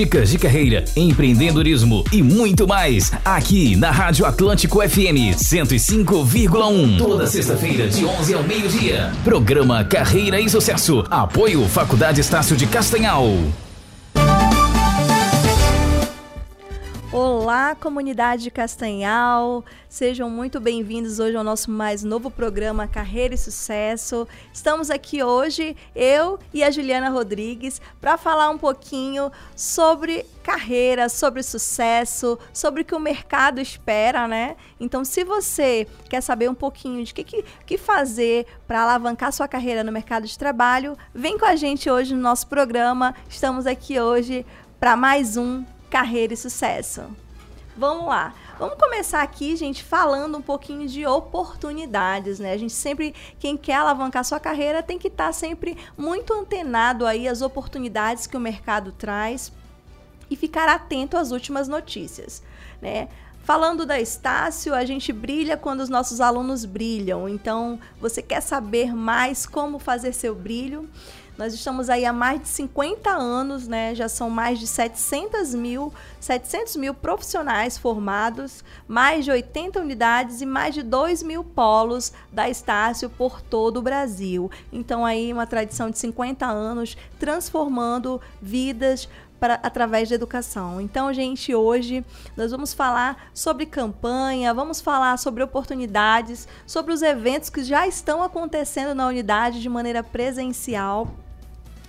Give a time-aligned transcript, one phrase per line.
[0.00, 3.12] dicas de carreira, empreendedorismo e muito mais.
[3.22, 6.96] Aqui na Rádio Atlântico FM 105,1.
[6.96, 9.12] Toda sexta-feira, de 11 ao meio-dia.
[9.22, 11.04] Programa Carreira e Sucesso.
[11.10, 13.26] Apoio Faculdade Estácio de Castanhal.
[17.12, 19.64] Olá, comunidade de Castanhal.
[19.88, 24.28] Sejam muito bem-vindos hoje ao nosso mais novo programa Carreira e Sucesso.
[24.52, 31.42] Estamos aqui hoje, eu e a Juliana Rodrigues, para falar um pouquinho sobre carreira, sobre
[31.42, 34.54] sucesso, sobre o que o mercado espera, né?
[34.78, 39.48] Então, se você quer saber um pouquinho de que, que, que fazer para alavancar sua
[39.48, 43.16] carreira no mercado de trabalho, vem com a gente hoje no nosso programa.
[43.28, 44.46] Estamos aqui hoje
[44.78, 47.02] para mais um Carreira e Sucesso.
[47.76, 48.32] Vamos lá.
[48.58, 52.52] Vamos começar aqui, gente, falando um pouquinho de oportunidades, né?
[52.52, 57.04] A gente sempre, quem quer alavancar sua carreira, tem que estar tá sempre muito antenado
[57.06, 59.52] aí às oportunidades que o mercado traz
[60.30, 62.42] e ficar atento às últimas notícias,
[62.80, 63.08] né?
[63.42, 67.28] Falando da Estácio, a gente brilha quando os nossos alunos brilham.
[67.28, 70.88] Então, você quer saber mais como fazer seu brilho?
[71.40, 73.94] Nós estamos aí há mais de 50 anos, né?
[73.94, 80.44] Já são mais de 700 mil, 700 mil profissionais formados, mais de 80 unidades e
[80.44, 84.50] mais de 2 mil polos da Estácio por todo o Brasil.
[84.70, 89.08] Então aí uma tradição de 50 anos transformando vidas
[89.40, 90.78] para, através da educação.
[90.78, 92.04] Então, gente, hoje
[92.36, 98.22] nós vamos falar sobre campanha, vamos falar sobre oportunidades, sobre os eventos que já estão
[98.22, 101.08] acontecendo na unidade de maneira presencial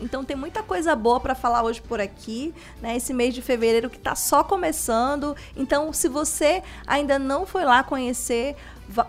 [0.01, 2.97] então tem muita coisa boa para falar hoje por aqui, né?
[2.97, 5.35] Esse mês de fevereiro que está só começando.
[5.55, 8.55] Então, se você ainda não foi lá conhecer,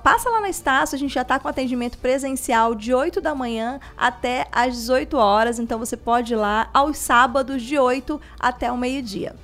[0.02, 3.80] passa lá na Estácio, a gente já está com atendimento presencial de 8 da manhã
[3.96, 8.76] até às 18 horas, então você pode ir lá aos sábados de 8 até o
[8.76, 9.34] meio-dia.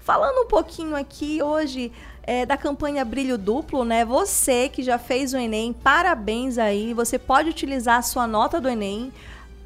[0.00, 4.04] Falando um pouquinho aqui hoje é, da campanha Brilho Duplo, né?
[4.04, 6.92] Você que já fez o Enem, parabéns aí.
[6.94, 9.12] Você pode utilizar a sua nota do Enem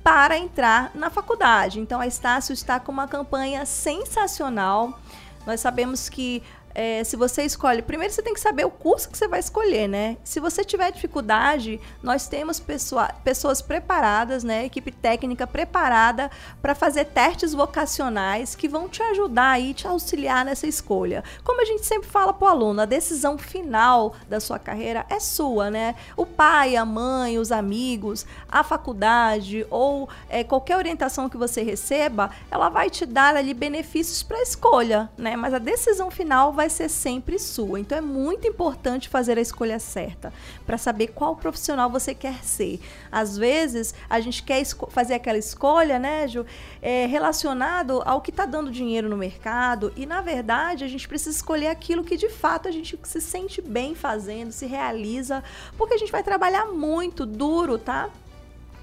[0.05, 1.81] para entrar na faculdade.
[1.81, 5.01] Então a Estácio está com uma campanha sensacional.
[5.47, 6.43] Nós sabemos que
[6.75, 9.89] é, se você escolhe, primeiro você tem que saber o curso que você vai escolher,
[9.89, 10.17] né?
[10.25, 14.65] Se você tiver dificuldade, nós temos pessoa, pessoas preparadas, né?
[14.65, 16.31] Equipe técnica preparada
[16.61, 21.23] para fazer testes vocacionais que vão te ajudar aí, te auxiliar nessa escolha.
[21.45, 25.21] Como a gente sempre fala para o aluno, a decisão final da sua carreira é
[25.21, 25.95] sua, né?
[26.17, 32.31] O pai, a mãe, os amigos, a faculdade ou é, qualquer orientação que você receba,
[32.51, 35.37] ela vai te dar ali benefícios para a escolha, né?
[35.37, 37.79] Mas a decisão final vai vai ser sempre sua.
[37.79, 40.33] Então é muito importante fazer a escolha certa
[40.67, 42.81] para saber qual profissional você quer ser.
[43.13, 46.47] Às vezes a gente quer fazer aquela escolha, né, Ju,
[46.81, 51.37] é, relacionado ao que está dando dinheiro no mercado e na verdade a gente precisa
[51.37, 55.45] escolher aquilo que de fato a gente se sente bem fazendo, se realiza,
[55.77, 58.09] porque a gente vai trabalhar muito duro, tá?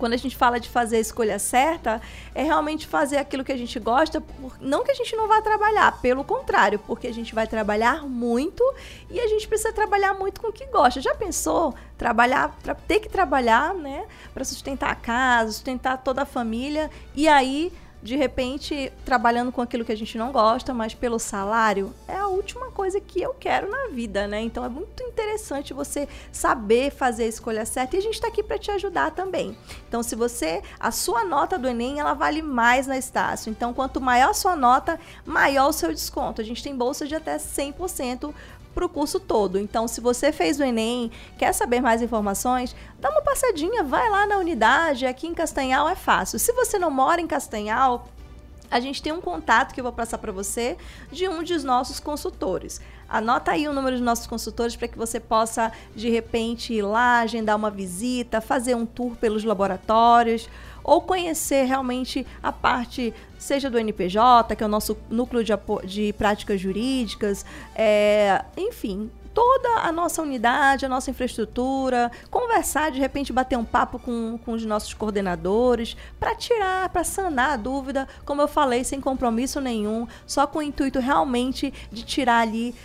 [0.01, 2.01] Quando a gente fala de fazer a escolha certa,
[2.33, 4.21] é realmente fazer aquilo que a gente gosta,
[4.59, 8.63] não que a gente não vá trabalhar, pelo contrário, porque a gente vai trabalhar muito
[9.11, 10.99] e a gente precisa trabalhar muito com o que gosta.
[10.99, 12.57] Já pensou trabalhar,
[12.87, 18.15] ter que trabalhar, né, para sustentar a casa, sustentar toda a família e aí de
[18.15, 22.71] repente trabalhando com aquilo que a gente não gosta, mas pelo salário, é a última
[22.71, 24.41] coisa que eu quero na vida, né?
[24.41, 28.41] Então é muito interessante você saber fazer a escolha certa e a gente está aqui
[28.41, 29.57] para te ajudar também.
[29.87, 33.49] Então, se você, a sua nota do Enem, ela vale mais na Estácio.
[33.49, 36.41] Então, quanto maior a sua nota, maior o seu desconto.
[36.41, 38.33] A gente tem bolsa de até 100%
[38.73, 39.59] para o curso todo.
[39.59, 44.25] Então, se você fez o Enem, quer saber mais informações, dá uma passadinha, vai lá
[44.25, 46.39] na unidade, aqui em Castanhal é fácil.
[46.39, 48.07] Se você não mora em Castanhal,
[48.71, 50.77] a gente tem um contato que eu vou passar para você
[51.11, 52.79] de um dos nossos consultores.
[53.09, 57.19] Anota aí o número dos nossos consultores para que você possa, de repente, ir lá,
[57.19, 60.47] agendar uma visita, fazer um tour pelos laboratórios
[60.81, 65.53] ou conhecer realmente a parte, seja do NPJ, que é o nosso núcleo de,
[65.85, 67.43] de práticas jurídicas,
[67.75, 73.97] é, enfim, toda a nossa unidade, a nossa infraestrutura, conversar, de repente bater um papo
[73.97, 79.01] com, com os nossos coordenadores, para tirar, para sanar a dúvida, como eu falei, sem
[79.01, 82.75] compromisso nenhum, só com o intuito realmente de tirar ali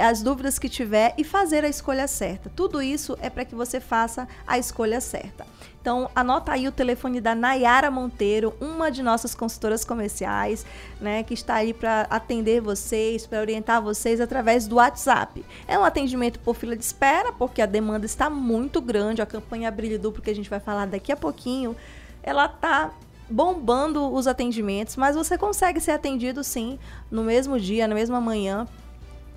[0.00, 2.50] as dúvidas que tiver e fazer a escolha certa.
[2.54, 5.46] Tudo isso é para que você faça a escolha certa.
[5.80, 10.64] Então, anota aí o telefone da Nayara Monteiro, uma de nossas consultoras comerciais,
[10.98, 15.44] né, que está aí para atender vocês, para orientar vocês através do WhatsApp.
[15.68, 19.70] É um atendimento por fila de espera, porque a demanda está muito grande, a campanha
[19.70, 21.76] Brilho Duplo que a gente vai falar daqui a pouquinho,
[22.22, 22.90] ela está
[23.28, 26.78] bombando os atendimentos, mas você consegue ser atendido sim
[27.10, 28.66] no mesmo dia, na mesma manhã.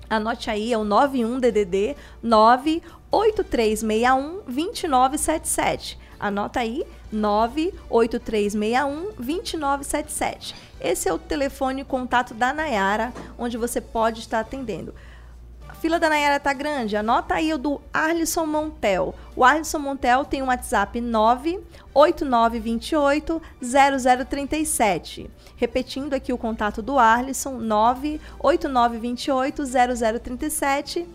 [0.08, 5.98] Anote aí, é o 91 DDD 98361 2977.
[6.18, 10.54] Anota aí, 98361 2977.
[10.80, 14.94] Esse é o telefone contato da Nayara, onde você pode estar atendendo.
[15.80, 16.96] Fila da Nayara tá grande.
[16.96, 19.14] Anota aí o do Arlisson Montel.
[19.36, 25.30] O Arlisson Montel tem um WhatsApp 98928 0037.
[25.56, 29.62] Repetindo aqui o contato do Arlisson, 98928
[30.20, 31.06] 0037.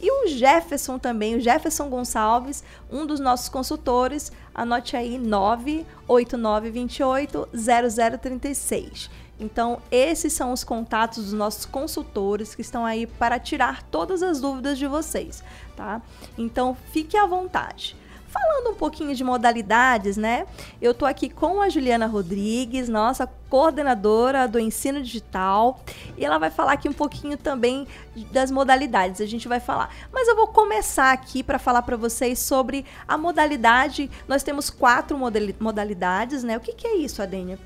[0.00, 9.10] E o Jefferson também, o Jefferson Gonçalves, um dos nossos consultores, anote aí 98928 0036.
[9.38, 14.40] Então, esses são os contatos dos nossos consultores que estão aí para tirar todas as
[14.40, 15.44] dúvidas de vocês,
[15.76, 16.00] tá?
[16.38, 17.96] Então, fique à vontade.
[18.28, 20.46] Falando um pouquinho de modalidades, né?
[20.80, 25.80] Eu tô aqui com a Juliana Rodrigues, nossa coordenadora do ensino digital,
[26.18, 27.86] e ela vai falar aqui um pouquinho também
[28.32, 29.20] das modalidades.
[29.20, 33.16] A gente vai falar, mas eu vou começar aqui para falar para vocês sobre a
[33.16, 34.10] modalidade.
[34.26, 35.16] Nós temos quatro
[35.60, 36.56] modalidades, né?
[36.56, 37.58] O que, que é isso, Adênia?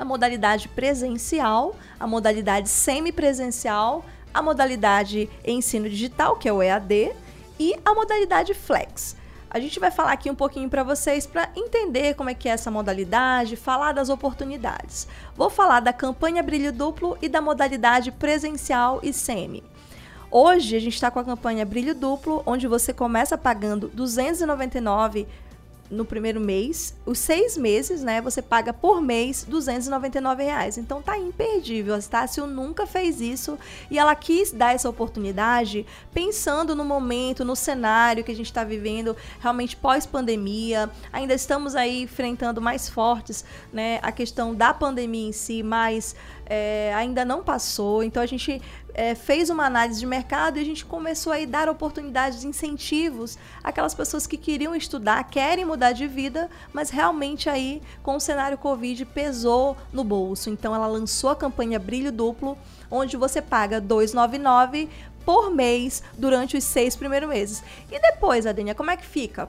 [0.00, 4.02] A modalidade presencial, a modalidade semipresencial,
[4.32, 7.12] a modalidade ensino digital, que é o EAD,
[7.58, 9.14] e a modalidade flex.
[9.50, 12.52] A gente vai falar aqui um pouquinho para vocês para entender como é que é
[12.52, 15.06] essa modalidade, falar das oportunidades.
[15.36, 19.62] Vou falar da campanha Brilho Duplo e da modalidade presencial e semi.
[20.30, 25.28] Hoje a gente está com a campanha Brilho Duplo, onde você começa pagando R$ 299
[25.90, 28.20] no primeiro mês, os seis meses, né?
[28.20, 30.78] Você paga por mês 299 reais.
[30.78, 31.94] Então tá imperdível.
[31.94, 33.58] A Estácio nunca fez isso
[33.90, 35.84] e ela quis dar essa oportunidade
[36.14, 40.88] pensando no momento, no cenário que a gente está vivendo, realmente pós-pandemia.
[41.12, 43.98] Ainda estamos aí enfrentando mais fortes, né?
[44.02, 46.14] A questão da pandemia em si, mas
[46.50, 48.02] é, ainda não passou.
[48.02, 48.60] Então a gente
[48.94, 53.94] é, fez uma análise de mercado e a gente começou a dar oportunidades, incentivos àquelas
[53.94, 59.04] pessoas que queriam estudar, querem mudar de vida, mas realmente aí com o cenário Covid
[59.06, 60.50] pesou no bolso.
[60.50, 62.56] Então ela lançou a campanha Brilho Duplo,
[62.90, 64.88] onde você paga 299
[65.24, 67.62] por mês durante os seis primeiros meses.
[67.90, 69.48] E depois, Adenia, como é que fica?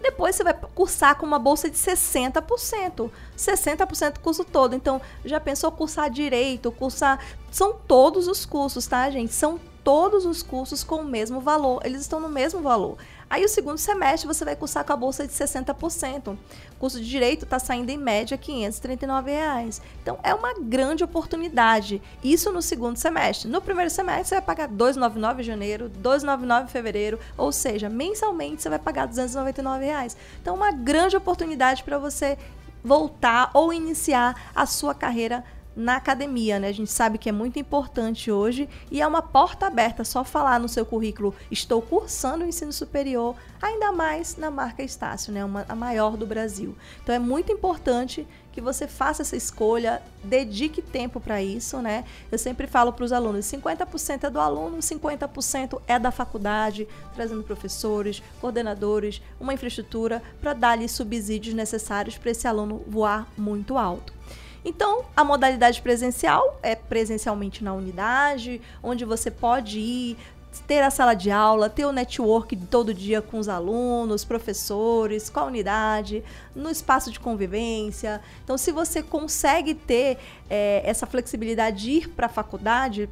[0.00, 3.10] Depois você vai cursar com uma bolsa de 60%.
[3.36, 4.74] 60% do curso todo.
[4.74, 7.18] Então, já pensou cursar direito, cursar.
[7.50, 9.32] São todos os cursos, tá, gente?
[9.32, 11.80] São todos os cursos com o mesmo valor.
[11.84, 12.98] Eles estão no mesmo valor.
[13.30, 16.28] Aí o segundo semestre você vai cursar com a bolsa de 60%.
[16.28, 16.38] O
[16.78, 19.82] curso de direito está saindo em média 539 reais.
[20.02, 22.00] Então é uma grande oportunidade.
[22.24, 23.48] Isso no segundo semestre.
[23.48, 28.62] No primeiro semestre você vai pagar 299 em janeiro, 299 em fevereiro, ou seja, mensalmente
[28.62, 30.16] você vai pagar 299 reais.
[30.40, 32.38] Então uma grande oportunidade para você
[32.82, 35.44] voltar ou iniciar a sua carreira
[35.78, 36.68] na academia, né?
[36.68, 40.58] A gente sabe que é muito importante hoje e é uma porta aberta só falar
[40.58, 45.44] no seu currículo estou cursando o ensino superior, ainda mais na marca Estácio, né?
[45.44, 46.76] Uma, a maior do Brasil.
[47.00, 52.04] Então é muito importante que você faça essa escolha, dedique tempo para isso, né?
[52.32, 57.44] Eu sempre falo para os alunos, 50% é do aluno, 50% é da faculdade, trazendo
[57.44, 64.12] professores, coordenadores, uma infraestrutura para dar-lhe subsídios necessários para esse aluno voar muito alto.
[64.64, 70.16] Então, a modalidade presencial é presencialmente na unidade, onde você pode ir,
[70.66, 75.40] ter a sala de aula, ter o network todo dia com os alunos, professores, com
[75.40, 76.24] a unidade,
[76.54, 78.20] no espaço de convivência.
[78.44, 80.18] Então, se você consegue ter
[80.50, 83.08] é, essa flexibilidade de ir para a faculdade,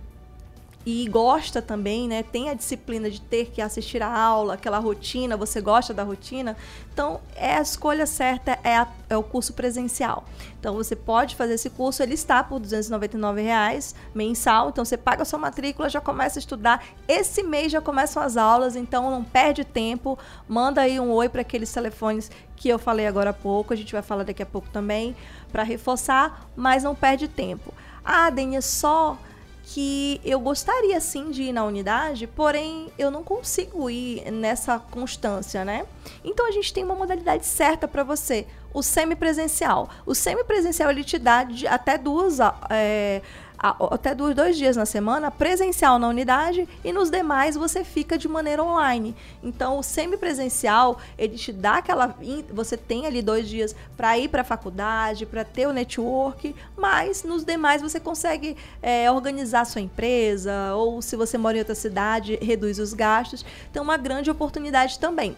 [0.87, 2.23] e gosta também, né?
[2.23, 6.57] Tem a disciplina de ter que assistir a aula, aquela rotina, você gosta da rotina.
[6.93, 10.25] Então, é a escolha certa é, a, é o curso presencial.
[10.61, 14.69] Então, você pode fazer esse curso, ele está por R$ reais mensal.
[14.69, 16.85] Então, você paga a sua matrícula, já começa a estudar.
[17.09, 20.17] Esse mês já começam as aulas, então não perde tempo.
[20.49, 23.93] Manda aí um oi para aqueles telefones que eu falei agora há pouco, a gente
[23.93, 25.17] vai falar daqui a pouco também,
[25.51, 27.75] para reforçar, mas não perde tempo.
[28.05, 29.19] Ah, Denha, só
[29.69, 35.65] que eu gostaria sim de ir na unidade, porém eu não consigo ir nessa constância,
[35.65, 35.85] né?
[36.25, 39.91] Então a gente tem uma modalidade certa para você, o semipresencial.
[40.07, 42.39] O semipresencial ele te dá até duas
[42.71, 43.23] é,
[43.59, 48.63] até dois dias na semana, presencial na unidade e nos demais você fica de maneira
[48.63, 49.15] online.
[49.43, 52.15] Então, o semipresencial, ele te dá aquela.
[52.53, 57.25] Você tem ali dois dias para ir para a faculdade, para ter o network, mas
[57.25, 62.39] nos demais você consegue é, organizar sua empresa, ou se você mora em outra cidade,
[62.43, 63.45] reduz os gastos.
[63.71, 65.37] Então, uma grande oportunidade também.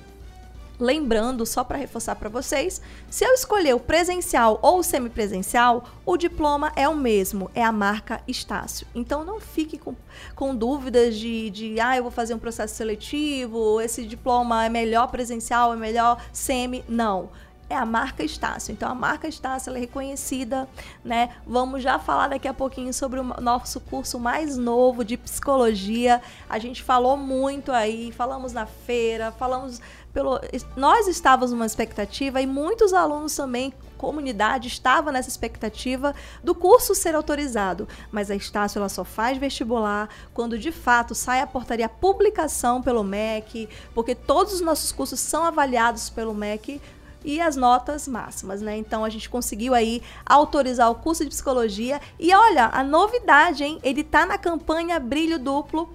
[0.78, 2.80] Lembrando, só para reforçar para vocês,
[3.11, 7.73] se eu escolher o presencial ou o semipresencial, o diploma é o mesmo, é a
[7.73, 8.87] marca Estácio.
[8.94, 9.94] Então não fique com,
[10.35, 15.08] com dúvidas de, de, ah, eu vou fazer um processo seletivo, esse diploma é melhor
[15.08, 16.85] presencial, é melhor semi.
[16.88, 17.30] Não
[17.70, 18.73] é a marca Estácio.
[18.73, 20.68] Então, a marca Estácio é reconhecida,
[21.04, 21.37] né?
[21.47, 26.23] Vamos já falar daqui a pouquinho sobre o nosso curso mais novo de psicologia.
[26.49, 29.80] A gente falou muito aí, falamos na feira, falamos
[30.19, 30.41] pelo.
[30.77, 37.17] Nós estávamos numa expectativa e muitos alunos também comunidade estava nessa expectativa do curso ser
[37.17, 42.81] autorizado, mas a Estácio ela só faz vestibular quando de fato sai a portaria publicação
[42.81, 46.81] pelo MEC, porque todos os nossos cursos são avaliados pelo MEC
[47.25, 48.77] e as notas máximas, né?
[48.77, 53.81] Então a gente conseguiu aí autorizar o curso de psicologia e olha, a novidade, hein?
[53.83, 55.93] Ele tá na campanha Brilho Duplo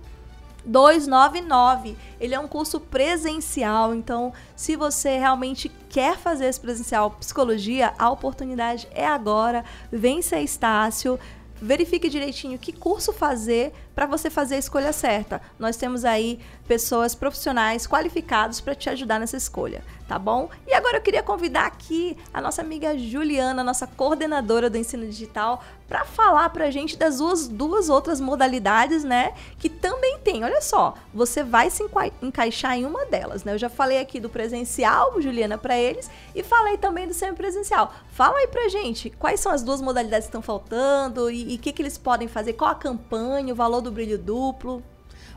[0.66, 1.96] 299.
[2.20, 8.10] Ele é um curso presencial, então se você realmente quer fazer esse presencial psicologia, a
[8.10, 9.64] oportunidade é agora.
[9.92, 11.20] Vem ser Estácio
[11.64, 15.42] verifique direitinho que curso fazer para você fazer a escolha certa.
[15.58, 20.50] Nós temos aí pessoas profissionais qualificados para te ajudar nessa escolha, tá bom?
[20.68, 25.64] E agora eu queria convidar aqui a nossa amiga Juliana, nossa coordenadora do ensino digital,
[25.88, 29.34] para falar para a gente das duas, duas outras modalidades, né?
[29.60, 30.44] Que também tem.
[30.44, 31.84] Olha só, você vai se
[32.22, 33.54] encaixar em uma delas, né?
[33.54, 37.94] Eu já falei aqui do presencial, Juliana, para eles, e falei também do semipresencial.
[38.12, 41.72] Fala aí pra gente quais são as duas modalidades que estão faltando e o que,
[41.72, 44.84] que eles podem fazer, qual a campanha, o valor do brilho duplo.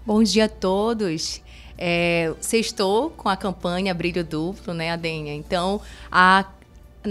[0.04, 1.42] Bom dia a todos.
[1.78, 5.35] É, sextou com a campanha Brilho Duplo, né, Adenha?
[5.35, 5.80] Então,
[6.11, 6.47] a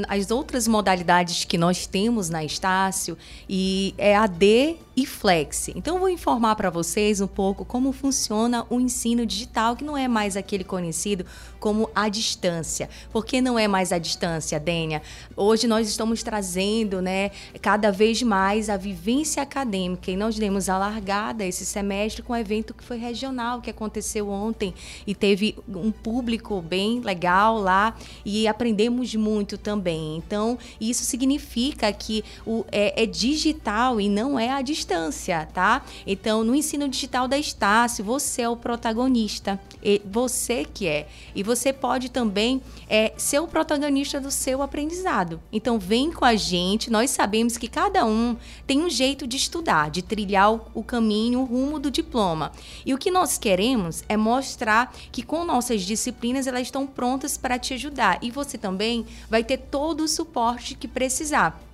[0.10, 3.18] as outras modalidades que nós temos na Estácio
[3.48, 5.70] e é AD e Flex.
[5.70, 9.98] Então, eu vou informar para vocês um pouco como funciona o ensino digital, que não
[9.98, 11.26] é mais aquele conhecido
[11.60, 12.90] como a distância.
[13.12, 15.02] Por que não é mais a distância, Dênia?
[15.36, 20.78] Hoje nós estamos trazendo, né, cada vez mais a vivência acadêmica e nós demos a
[20.78, 24.74] largada esse semestre com um evento que foi regional, que aconteceu ontem
[25.06, 30.16] e teve um público bem legal lá e aprendemos muito também.
[30.18, 35.84] Então, isso significa que o, é, é digital e não é a distância distância, tá?
[36.06, 39.60] Então, no ensino digital da Estácio, você é o protagonista,
[40.06, 41.08] você que é.
[41.34, 45.42] E você pode também é, ser o protagonista do seu aprendizado.
[45.52, 48.38] Então, vem com a gente, nós sabemos que cada um
[48.68, 52.52] tem um jeito de estudar, de trilhar o, o caminho, o rumo do diploma.
[52.86, 57.58] E o que nós queremos é mostrar que com nossas disciplinas elas estão prontas para
[57.58, 58.20] te ajudar.
[58.22, 61.65] E você também vai ter todo o suporte que precisar.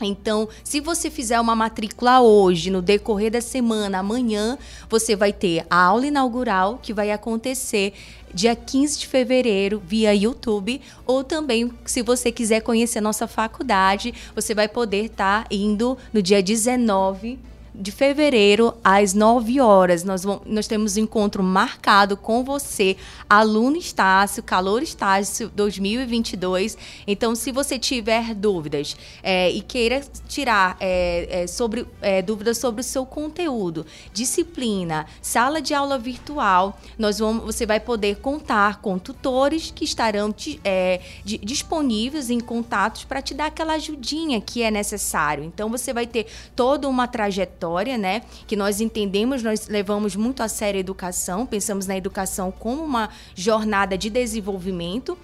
[0.00, 4.56] Então, se você fizer uma matrícula hoje, no decorrer da semana, amanhã,
[4.88, 7.92] você vai ter a aula inaugural que vai acontecer
[8.32, 14.54] dia 15 de fevereiro via YouTube, ou também, se você quiser conhecer nossa faculdade, você
[14.54, 17.38] vai poder estar tá indo no dia 19
[17.78, 20.02] de fevereiro, às 9 horas.
[20.02, 22.96] Nós, vamos, nós temos um encontro marcado com você,
[23.30, 26.76] aluno Estácio, Calor Estácio 2022.
[27.06, 32.80] Então, se você tiver dúvidas é, e queira tirar é, é, sobre, é, dúvidas sobre
[32.80, 38.98] o seu conteúdo, disciplina, sala de aula virtual, nós vamos, você vai poder contar com
[38.98, 44.62] tutores que estarão te, é, de, disponíveis em contatos para te dar aquela ajudinha que
[44.64, 45.44] é necessário.
[45.44, 47.67] Então, você vai ter toda uma trajetória
[47.98, 48.22] né?
[48.46, 53.10] Que nós entendemos, nós levamos muito a sério a educação, pensamos na educação como uma
[53.34, 55.16] jornada de desenvolvimento.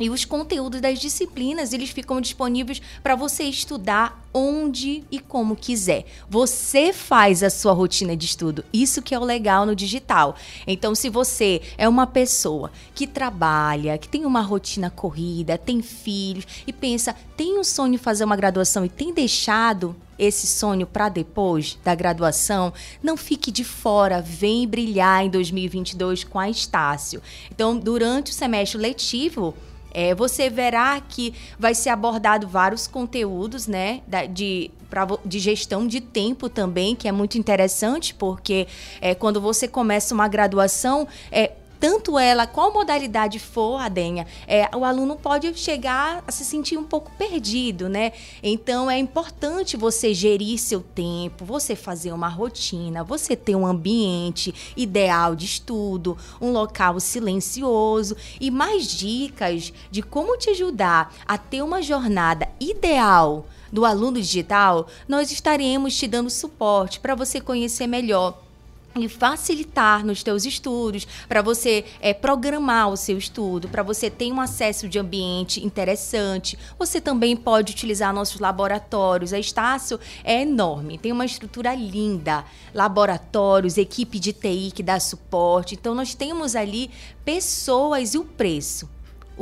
[0.00, 6.06] E os conteúdos das disciplinas, eles ficam disponíveis para você estudar onde e como quiser.
[6.30, 8.64] Você faz a sua rotina de estudo.
[8.72, 10.34] Isso que é o legal no digital.
[10.66, 16.46] Então, se você é uma pessoa que trabalha, que tem uma rotina corrida, tem filhos
[16.66, 21.78] e pensa, tem um sonho fazer uma graduação e tem deixado esse sonho para depois
[21.84, 22.72] da graduação,
[23.02, 27.20] não fique de fora, vem brilhar em 2022 com a Estácio.
[27.50, 29.54] Então, durante o semestre letivo,
[29.92, 36.00] é, você verá que vai ser abordado vários conteúdos, né, de, pra, de gestão de
[36.00, 38.66] tempo também, que é muito interessante, porque
[39.00, 44.70] é, quando você começa uma graduação, é, tanto ela, qual modalidade for, a Denha, é,
[44.72, 48.12] o aluno pode chegar a se sentir um pouco perdido, né?
[48.40, 54.54] Então é importante você gerir seu tempo, você fazer uma rotina, você ter um ambiente
[54.76, 61.62] ideal de estudo, um local silencioso e mais dicas de como te ajudar a ter
[61.62, 68.51] uma jornada ideal do aluno digital, nós estaremos te dando suporte para você conhecer melhor
[68.94, 74.30] e facilitar nos teus estudos, para você é, programar o seu estudo, para você ter
[74.32, 76.58] um acesso de ambiente interessante.
[76.78, 79.32] Você também pode utilizar nossos laboratórios.
[79.32, 82.44] A Estácio é enorme, tem uma estrutura linda,
[82.74, 85.74] laboratórios, equipe de TI que dá suporte.
[85.74, 86.90] Então nós temos ali
[87.24, 88.88] pessoas e o preço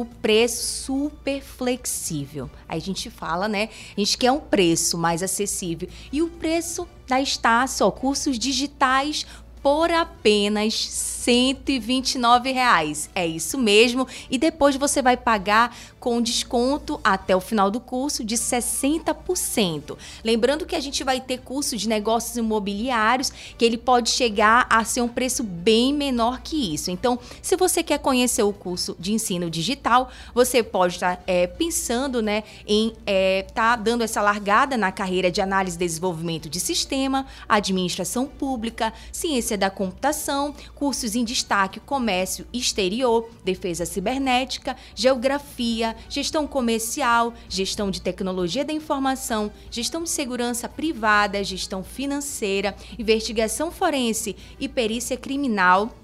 [0.00, 2.50] o preço super flexível.
[2.69, 3.69] Aí a gente fala, né?
[3.97, 5.88] A gente quer um preço mais acessível.
[6.12, 9.26] E o preço da Estácio, ó, cursos digitais
[9.62, 10.75] por apenas
[11.21, 13.11] 129 reais.
[13.15, 14.09] É isso mesmo.
[14.31, 19.99] E depois você vai pagar com desconto até o final do curso de 60%.
[20.25, 24.83] Lembrando que a gente vai ter curso de negócios imobiliários que ele pode chegar a
[24.83, 26.91] ser um preço bem menor que isso.
[26.91, 32.23] Então, se você quer conhecer o curso de ensino digital, você pode estar é, pensando
[32.23, 36.59] né, em estar é, tá dando essa largada na carreira de análise e desenvolvimento de
[36.59, 46.47] sistema, administração pública, ciência da computação, cursos em destaque comércio exterior, defesa cibernética, geografia, gestão
[46.47, 54.69] comercial, gestão de tecnologia da informação, gestão de segurança privada, gestão financeira, investigação forense e
[54.69, 55.95] perícia criminal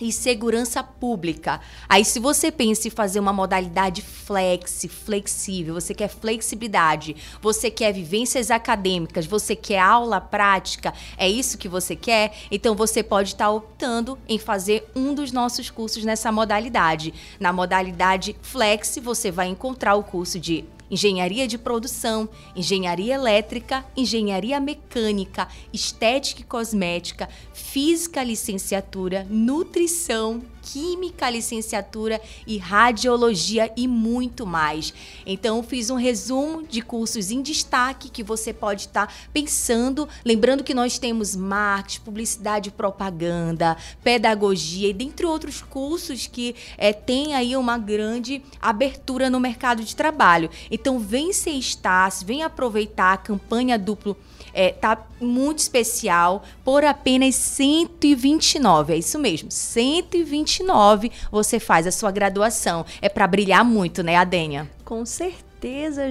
[0.00, 1.60] e segurança pública.
[1.88, 7.92] Aí, se você pensa em fazer uma modalidade flex, flexível, você quer flexibilidade, você quer
[7.92, 12.34] vivências acadêmicas, você quer aula prática, é isso que você quer?
[12.50, 17.14] Então, você pode estar optando em fazer um dos nossos cursos nessa modalidade.
[17.40, 24.60] Na modalidade flex, você vai encontrar o curso de engenharia de produção, engenharia elétrica, engenharia
[24.60, 30.42] mecânica, estética e cosmética, física licenciatura, nutrição,
[30.72, 34.92] química licenciatura e radiologia e muito mais.
[35.24, 40.64] Então fiz um resumo de cursos em destaque que você pode estar tá pensando, lembrando
[40.64, 47.56] que nós temos marketing, publicidade propaganda, pedagogia e dentre outros cursos que é, tem aí
[47.56, 50.50] uma grande abertura no mercado de trabalho.
[50.70, 54.16] Então vem ser Estácio, vem aproveitar a campanha duplo
[54.56, 58.94] é, tá muito especial por apenas 129.
[58.94, 62.86] É isso mesmo, 129 você faz a sua graduação.
[63.02, 64.68] É para brilhar muito, né, Adênia?
[64.82, 65.46] Com certeza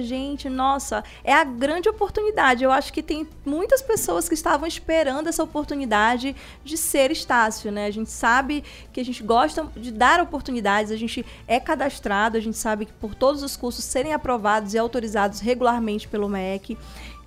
[0.02, 0.48] gente.
[0.48, 2.62] Nossa, é a grande oportunidade.
[2.62, 7.86] Eu acho que tem muitas pessoas que estavam esperando essa oportunidade de ser Estácio, né?
[7.86, 12.40] A gente sabe que a gente gosta de dar oportunidades, a gente é cadastrado, a
[12.40, 16.76] gente sabe que por todos os cursos serem aprovados e autorizados regularmente pelo MEC.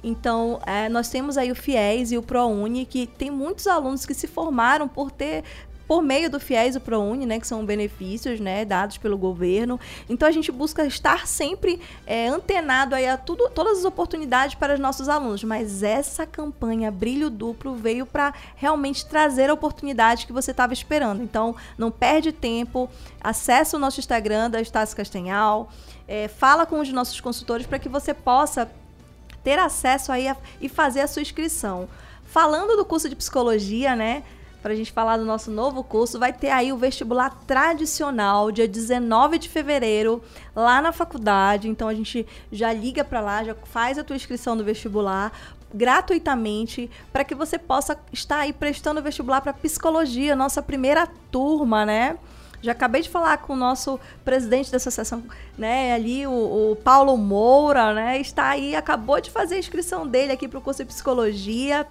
[0.03, 4.13] Então, é, nós temos aí o FIES e o ProUni, que tem muitos alunos que
[4.13, 5.43] se formaram por ter
[5.89, 9.79] por meio do FIES e ProUni, né, que são benefícios, né, dados pelo governo.
[10.07, 14.75] Então a gente busca estar sempre é, antenado aí a tudo, todas as oportunidades para
[14.75, 15.43] os nossos alunos.
[15.43, 21.23] Mas essa campanha Brilho Duplo veio para realmente trazer a oportunidade que você estava esperando.
[21.23, 22.88] Então não perde tempo,
[23.19, 25.71] acesse o nosso Instagram da Estácio Castanhal,
[26.07, 28.69] é, fala com os nossos consultores para que você possa
[29.49, 31.89] ter acesso aí a, e fazer a sua inscrição.
[32.23, 34.21] Falando do curso de psicologia, né?
[34.62, 38.67] Para a gente falar do nosso novo curso, vai ter aí o vestibular tradicional, dia
[38.67, 40.21] 19 de fevereiro,
[40.55, 41.67] lá na faculdade.
[41.67, 45.31] Então a gente já liga para lá, já faz a tua inscrição no vestibular
[45.73, 52.19] gratuitamente para que você possa estar aí prestando vestibular para psicologia, nossa primeira turma, né?
[52.62, 55.24] Já acabei de falar com o nosso presidente da associação,
[55.58, 60.32] né, ali, o, o Paulo Moura, né, está aí, acabou de fazer a inscrição dele
[60.32, 61.88] aqui para o curso de psicologia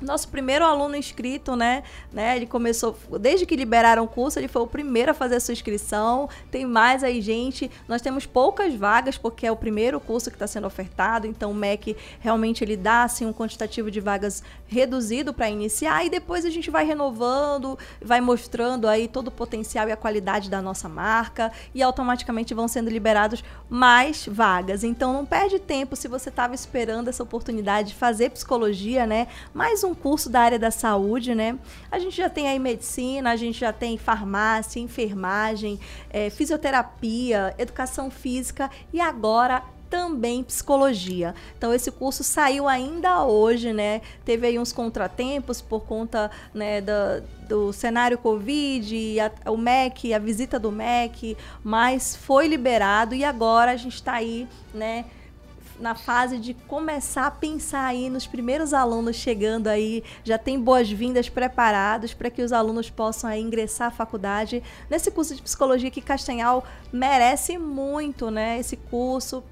[0.00, 1.82] nosso primeiro aluno inscrito, né?
[2.12, 2.36] né?
[2.36, 5.52] Ele começou, desde que liberaram o curso, ele foi o primeiro a fazer a sua
[5.52, 6.28] inscrição.
[6.50, 7.70] Tem mais aí, gente.
[7.86, 11.26] Nós temos poucas vagas, porque é o primeiro curso que está sendo ofertado.
[11.26, 16.04] Então, o MEC realmente ele dá assim, um quantitativo de vagas reduzido para iniciar.
[16.04, 20.50] E depois a gente vai renovando, vai mostrando aí todo o potencial e a qualidade
[20.50, 21.52] da nossa marca.
[21.74, 24.84] E automaticamente vão sendo liberados mais vagas.
[24.84, 29.28] Então, não perde tempo se você estava esperando essa oportunidade de fazer psicologia, né?
[29.54, 31.58] Mais um um curso da área da saúde, né?
[31.90, 35.78] A gente já tem aí medicina, a gente já tem farmácia, enfermagem,
[36.10, 41.34] é, fisioterapia, educação física e agora também psicologia.
[41.58, 44.00] Então esse curso saiu ainda hoje, né?
[44.24, 50.18] Teve aí uns contratempos por conta né, do, do cenário Covid, a, o MEC, a
[50.18, 55.04] visita do MEC, mas foi liberado e agora a gente está aí, né?
[55.82, 61.28] Na fase de começar a pensar aí nos primeiros alunos chegando aí, já tem boas-vindas
[61.28, 66.00] preparados para que os alunos possam aí ingressar à faculdade nesse curso de psicologia que
[66.00, 68.60] Castanhal merece muito, né?
[68.60, 69.42] Esse curso.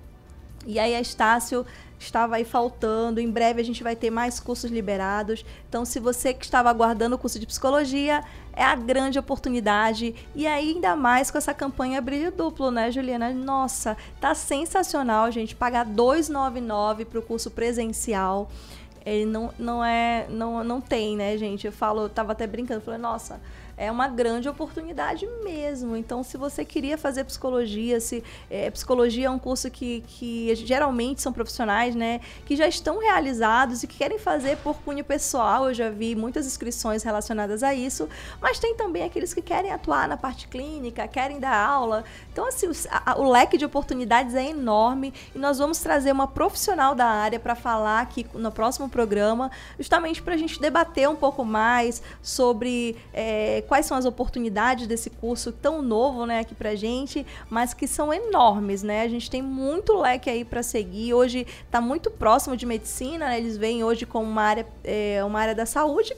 [0.65, 1.67] E aí a Estácio
[2.01, 3.21] estava aí faltando.
[3.21, 5.45] Em breve a gente vai ter mais cursos liberados.
[5.69, 10.15] Então, se você que estava aguardando o curso de psicologia, é a grande oportunidade.
[10.35, 13.31] E ainda mais com essa campanha brilho duplo, né, Juliana?
[13.33, 15.55] Nossa, tá sensacional, gente.
[15.55, 18.51] Pagar 299 para o curso presencial.
[19.05, 20.27] Ele não, não é.
[20.29, 21.67] Não, não tem, né, gente?
[21.67, 23.41] Eu falo, eu tava até brincando, falei, nossa
[23.81, 25.97] é uma grande oportunidade mesmo.
[25.97, 31.23] Então, se você queria fazer psicologia, se é, psicologia é um curso que, que geralmente
[31.23, 35.73] são profissionais, né, que já estão realizados e que querem fazer por cunho pessoal, eu
[35.73, 38.07] já vi muitas inscrições relacionadas a isso,
[38.39, 42.05] mas tem também aqueles que querem atuar na parte clínica, querem dar aula.
[42.31, 46.27] Então, assim, o, a, o leque de oportunidades é enorme e nós vamos trazer uma
[46.27, 51.17] profissional da área para falar aqui no próximo programa, justamente para a gente debater um
[51.17, 56.75] pouco mais sobre é, quais são as oportunidades desse curso tão novo, né, aqui pra
[56.75, 59.03] gente, mas que são enormes, né?
[59.03, 61.15] A gente tem muito leque aí para seguir.
[61.15, 63.39] Hoje está muito próximo de medicina, né?
[63.39, 66.17] Eles vêm hoje como uma área, é, uma área da saúde,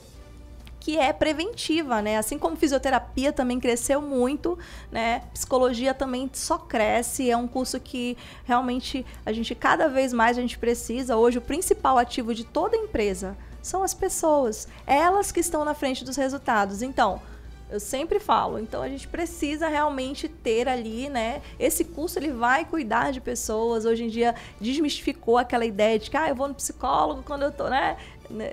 [0.80, 2.16] que é preventiva, né?
[2.16, 4.58] Assim como fisioterapia também cresceu muito,
[4.90, 5.20] né?
[5.34, 10.40] Psicologia também só cresce, é um curso que realmente a gente cada vez mais a
[10.40, 11.18] gente precisa.
[11.18, 16.02] Hoje o principal ativo de toda empresa são as pessoas, elas que estão na frente
[16.02, 16.80] dos resultados.
[16.80, 17.20] Então,
[17.72, 18.58] eu sempre falo.
[18.58, 21.40] Então a gente precisa realmente ter ali, né?
[21.58, 23.86] Esse curso ele vai cuidar de pessoas.
[23.86, 27.50] Hoje em dia desmistificou aquela ideia de que ah, eu vou no psicólogo quando eu
[27.50, 27.96] tô, né?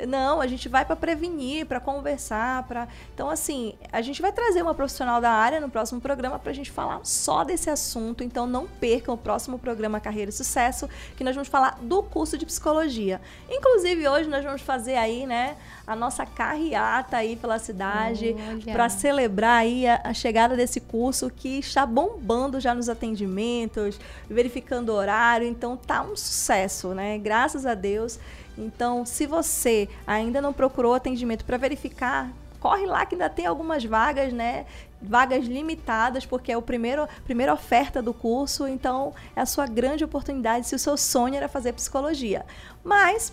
[0.08, 2.88] Não, a gente vai para prevenir, para conversar, para.
[3.14, 6.54] Então, assim, a gente vai trazer uma profissional da área no próximo programa para a
[6.54, 8.24] gente falar só desse assunto.
[8.24, 12.38] Então, não percam o próximo programa Carreira e Sucesso, que nós vamos falar do curso
[12.38, 13.22] de psicologia.
[13.50, 15.56] Inclusive, hoje nós vamos fazer aí, né,
[15.86, 18.36] a nossa carreata aí pela cidade
[18.72, 24.90] para celebrar aí a, a chegada desse curso que está bombando já nos atendimentos, verificando
[24.90, 25.48] o horário.
[25.48, 27.18] Então, tá um sucesso, né?
[27.18, 28.20] Graças a Deus.
[28.60, 33.86] Então, se você ainda não procurou atendimento para verificar, corre lá que ainda tem algumas
[33.86, 34.66] vagas, né?
[35.02, 40.04] Vagas limitadas, porque é a primeiro, primeira oferta do curso, então é a sua grande
[40.04, 42.46] oportunidade se o seu sonho era fazer psicologia.
[42.84, 43.32] Mas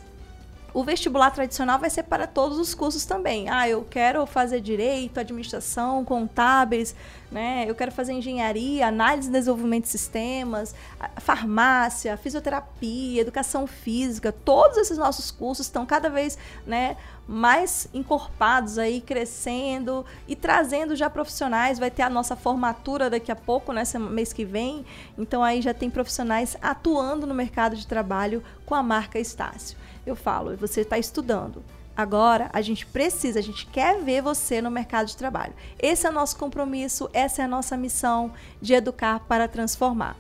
[0.77, 3.49] o vestibular tradicional vai ser para todos os cursos também.
[3.49, 6.95] Ah, eu quero fazer direito, administração, contábeis,
[7.33, 7.65] né?
[7.67, 10.75] Eu quero fazer engenharia, análise e desenvolvimento de sistemas,
[11.17, 14.31] farmácia, fisioterapia, educação física.
[14.31, 16.37] Todos esses nossos cursos estão cada vez,
[16.67, 21.79] né, mais encorpados aí, crescendo e trazendo já profissionais.
[21.79, 24.85] Vai ter a nossa formatura daqui a pouco, nesse mês que vem.
[25.17, 30.17] Então aí já tem profissionais atuando no mercado de trabalho com a marca Estácio eu
[30.17, 31.63] falo, você está estudando.
[31.97, 35.55] Agora, a gente precisa, a gente quer ver você no mercado de trabalho.
[35.79, 40.15] Esse é o nosso compromisso, essa é a nossa missão de educar para transformar.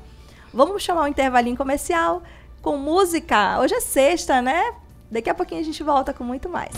[0.53, 2.23] Vamos chamar um intervalinho comercial
[2.63, 3.61] com música.
[3.61, 4.75] Hoje é sexta, né?
[5.11, 6.73] Daqui a pouquinho a gente volta com muito mais.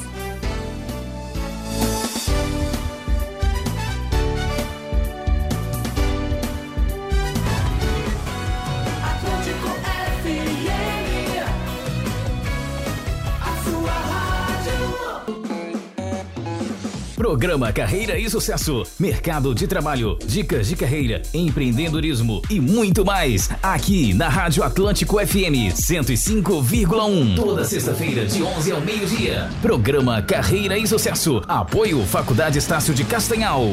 [17.18, 23.50] Programa Carreira e Sucesso, Mercado de Trabalho, Dicas de Carreira, Empreendedorismo e muito mais.
[23.61, 27.35] Aqui na Rádio Atlântico FM 105,1.
[27.35, 29.50] Toda sexta-feira, de 11 ao meio-dia.
[29.61, 31.42] Programa Carreira e Sucesso.
[31.48, 33.64] Apoio Faculdade Estácio de Castanhal.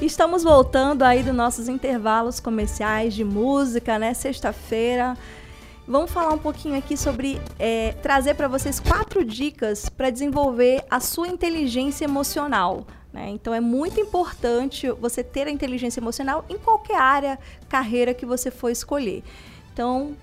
[0.00, 4.14] Estamos voltando aí dos nossos intervalos comerciais de música, né?
[4.14, 5.16] Sexta-feira.
[5.88, 10.98] Vamos falar um pouquinho aqui sobre é, trazer para vocês quatro dicas para desenvolver a
[10.98, 12.84] sua inteligência emocional.
[13.12, 13.30] Né?
[13.30, 18.50] Então é muito importante você ter a inteligência emocional em qualquer área, carreira que você
[18.50, 19.22] for escolher.
[19.72, 20.16] Então,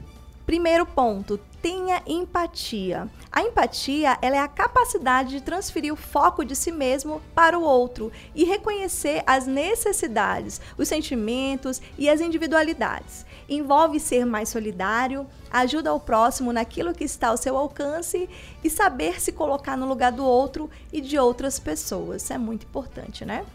[0.45, 3.07] primeiro ponto, tenha empatia.
[3.31, 7.63] A empatia ela é a capacidade de transferir o foco de si mesmo para o
[7.63, 13.25] outro e reconhecer as necessidades, os sentimentos e as individualidades.
[13.47, 18.29] Envolve ser mais solidário, ajuda ao próximo naquilo que está ao seu alcance
[18.63, 22.23] e saber se colocar no lugar do outro e de outras pessoas.
[22.23, 23.45] Isso é muito importante, né?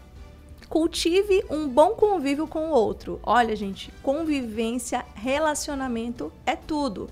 [0.69, 3.19] Cultive um bom convívio com o outro.
[3.23, 7.09] Olha, gente, convivência, relacionamento é tudo.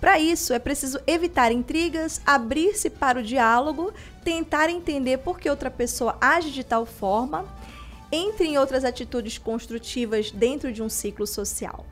[0.00, 3.92] Para isso, é preciso evitar intrigas, abrir-se para o diálogo,
[4.24, 7.44] tentar entender por que outra pessoa age de tal forma,
[8.10, 11.84] entre em outras atitudes construtivas dentro de um ciclo social.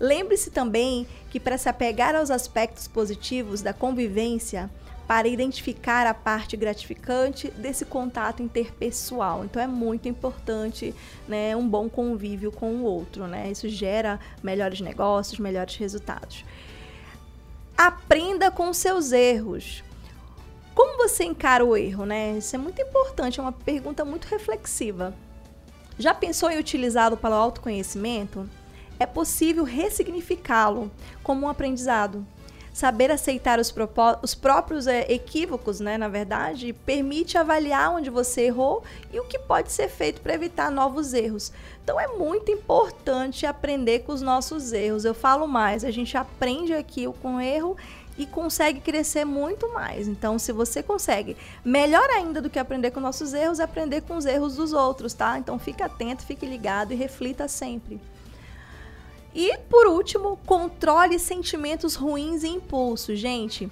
[0.00, 4.70] Lembre-se também que para se apegar aos aspectos positivos da convivência,
[5.06, 9.44] para identificar a parte gratificante desse contato interpessoal.
[9.44, 10.94] Então é muito importante,
[11.28, 13.50] né, um bom convívio com o outro, né?
[13.50, 16.44] Isso gera melhores negócios, melhores resultados.
[17.76, 19.84] Aprenda com seus erros.
[20.74, 22.38] Como você encara o erro, né?
[22.38, 25.14] Isso é muito importante, é uma pergunta muito reflexiva.
[25.98, 28.48] Já pensou em utilizá-lo para o autoconhecimento?
[28.98, 30.90] É possível ressignificá-lo
[31.22, 32.24] como um aprendizado.
[32.72, 33.72] Saber aceitar os,
[34.20, 39.38] os próprios é, equívocos, né, na verdade, permite avaliar onde você errou e o que
[39.38, 41.52] pode ser feito para evitar novos erros.
[41.84, 45.04] Então é muito importante aprender com os nossos erros.
[45.04, 47.76] Eu falo mais, a gente aprende aqui com erro
[48.18, 50.08] e consegue crescer muito mais.
[50.08, 54.16] Então, se você consegue, melhor ainda do que aprender com nossos erros, é aprender com
[54.16, 55.38] os erros dos outros, tá?
[55.38, 58.00] Então, fique atento, fique ligado e reflita sempre.
[59.34, 63.18] E por último, controle sentimentos ruins e impulsos.
[63.18, 63.70] Gente,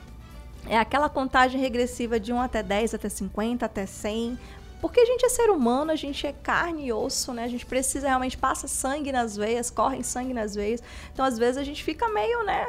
[0.66, 4.38] é aquela contagem regressiva de 1 até 10, até 50, até 100.
[4.80, 7.44] Porque a gente é ser humano, a gente é carne e osso, né?
[7.44, 10.82] A gente precisa realmente passa sangue nas veias, corre sangue nas veias.
[11.12, 12.68] Então, às vezes a gente fica meio, né,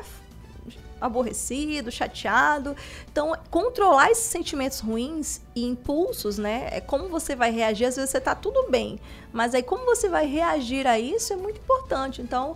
[1.01, 2.75] aborrecido, chateado.
[3.12, 6.69] Então, controlar esses sentimentos ruins e impulsos, né?
[6.71, 7.86] É como você vai reagir.
[7.86, 8.99] Às vezes você tá tudo bem,
[9.32, 12.21] mas aí como você vai reagir a isso é muito importante.
[12.21, 12.56] Então,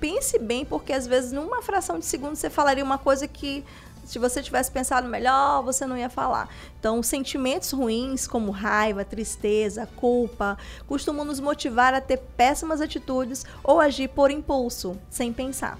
[0.00, 3.64] pense bem, porque às vezes numa fração de segundo você falaria uma coisa que
[4.06, 6.48] se você tivesse pensado melhor, você não ia falar.
[6.78, 10.56] Então, sentimentos ruins como raiva, tristeza, culpa,
[10.86, 15.76] costumam nos motivar a ter péssimas atitudes ou agir por impulso, sem pensar.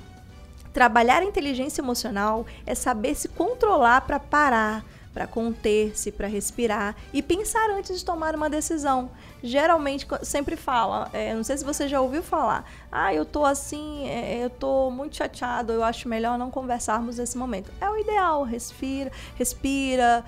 [0.72, 4.85] Trabalhar a inteligência emocional é saber se controlar para parar,
[5.16, 9.11] para conter-se, para respirar e pensar antes de tomar uma decisão.
[9.42, 14.07] Geralmente, sempre fala, é, não sei se você já ouviu falar, ah, eu tô assim,
[14.11, 17.72] é, eu tô muito chateado, eu acho melhor não conversarmos nesse momento.
[17.81, 20.22] É o ideal, respira, respira,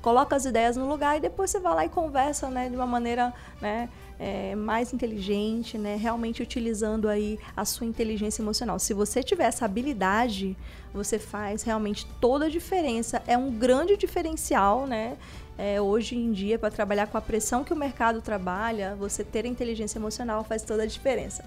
[0.00, 2.86] coloca as ideias no lugar e depois você vai lá e conversa, né, de uma
[2.86, 5.96] maneira, né, é, mais inteligente, né?
[5.96, 8.78] Realmente utilizando aí a sua inteligência emocional.
[8.78, 10.56] Se você tiver essa habilidade,
[10.92, 13.22] você faz realmente toda a diferença.
[13.26, 15.16] É um grande diferencial, né?
[15.56, 19.44] É, hoje em dia, para trabalhar com a pressão que o mercado trabalha, você ter
[19.44, 21.44] inteligência emocional faz toda a diferença.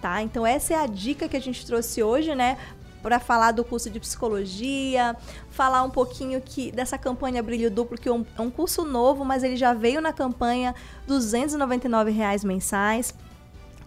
[0.00, 0.22] Tá?
[0.22, 2.56] Então essa é a dica que a gente trouxe hoje, né?
[3.02, 5.16] Para falar do curso de psicologia,
[5.50, 9.42] falar um pouquinho que dessa campanha Brilho Duplo, que é um, é curso novo, mas
[9.42, 10.74] ele já veio na campanha
[11.06, 13.14] 299 reais mensais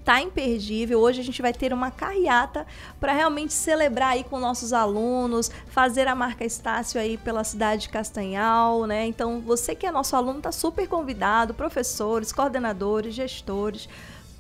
[0.04, 1.00] tá imperdível.
[1.00, 2.66] Hoje a gente vai ter uma carreata
[3.00, 7.90] para realmente celebrar aí com nossos alunos, fazer a marca Estácio aí pela cidade de
[7.90, 9.06] Castanhal, né?
[9.06, 13.88] Então, você que é nosso aluno tá super convidado, professores, coordenadores, gestores,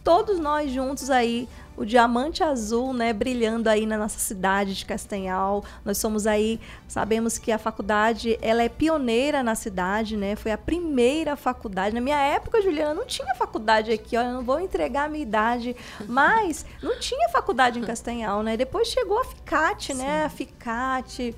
[0.04, 5.64] todos nós juntos aí o diamante azul, né, brilhando aí na nossa cidade de Castanhal.
[5.84, 10.36] Nós somos aí, sabemos que a faculdade, ela é pioneira na cidade, né?
[10.36, 11.96] Foi a primeira faculdade.
[11.96, 15.76] Na minha época, Juliana, não tinha faculdade aqui, olha, não vou entregar a minha idade,
[16.08, 18.58] mas não tinha faculdade em Castanhal, né?
[18.58, 20.26] Depois chegou a Ficate, né?
[20.26, 21.36] A Ficate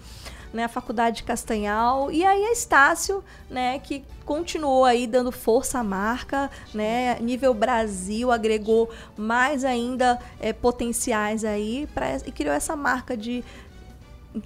[0.54, 5.80] né, a Faculdade de Castanhal, e aí a Estácio, né, que continuou aí dando força
[5.80, 12.76] à marca, né, nível Brasil, agregou mais ainda é, potenciais aí pra, e criou essa
[12.76, 13.44] marca de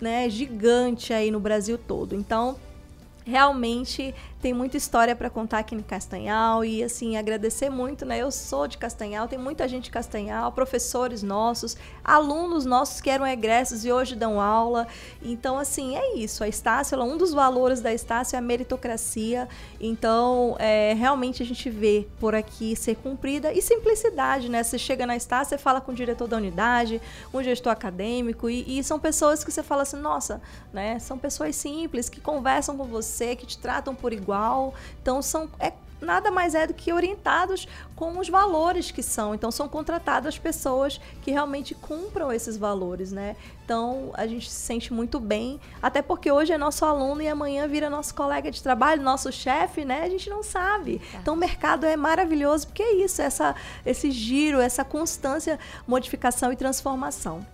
[0.02, 2.16] né, gigante aí no Brasil todo.
[2.16, 2.56] Então,
[3.26, 8.20] realmente tem muita história para contar aqui em Castanhal e assim agradecer muito, né?
[8.20, 13.26] Eu sou de Castanhal, tem muita gente de Castanhal, professores nossos, alunos nossos que eram
[13.26, 14.88] egressos e hoje dão aula.
[15.24, 16.44] Então assim é isso.
[16.44, 19.50] A Estácio, um dos valores da Estácio é a meritocracia.
[19.82, 24.62] Então é, realmente a gente vê por aqui ser cumprida e simplicidade, né?
[24.62, 27.02] Você chega na Estácio, você fala com o diretor da unidade,
[27.34, 30.40] um gestor acadêmico e, e são pessoas que você fala assim, nossa,
[30.72, 31.00] né?
[31.00, 34.74] São pessoas simples que conversam com você, que te tratam por igual igual.
[35.02, 39.34] Então são é nada mais é do que orientados com os valores que são.
[39.34, 43.36] Então são contratadas pessoas que realmente cumpram esses valores, né?
[43.66, 47.68] Então a gente se sente muito bem, até porque hoje é nosso aluno e amanhã
[47.68, 50.04] vira nosso colega de trabalho, nosso chefe, né?
[50.04, 51.02] A gente não sabe.
[51.16, 56.56] Então o mercado é maravilhoso porque é isso, essa esse giro, essa constância, modificação e
[56.56, 57.46] transformação.